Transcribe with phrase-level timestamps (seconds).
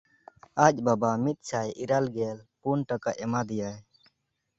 [0.65, 3.77] ᱟᱡ ᱵᱟᱵᱟ ᱢᱤᱫᱥᱟᱭ ᱤᱨᱟᱹᱞᱜᱮᱞ ᱯᱩᱱ ᱴᱟᱠᱟ ᱮᱢᱟ ᱫᱮᱭᱟᱭ᱾